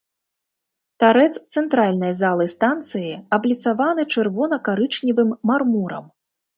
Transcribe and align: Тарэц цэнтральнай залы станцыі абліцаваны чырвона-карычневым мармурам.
Тарэц 1.03 1.33
цэнтральнай 1.57 2.13
залы 2.21 2.49
станцыі 2.55 3.13
абліцаваны 3.41 4.09
чырвона-карычневым 4.13 5.29
мармурам. 5.53 6.05